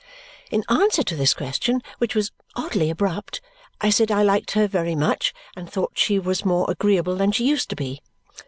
In 0.49 0.63
answer 0.67 1.03
to 1.03 1.15
this 1.15 1.35
question, 1.35 1.83
which 1.99 2.15
was 2.15 2.31
oddly 2.55 2.89
abrupt, 2.89 3.39
I 3.81 3.91
said 3.91 4.09
I 4.09 4.23
liked 4.23 4.53
her 4.53 4.67
very 4.67 4.95
much 4.95 5.31
and 5.55 5.71
thought 5.71 5.91
she 5.95 6.17
was 6.17 6.43
more 6.43 6.65
agreeable 6.71 7.17
than 7.17 7.31
she 7.31 7.45
used 7.47 7.69
to 7.69 7.75
be. 7.75 8.01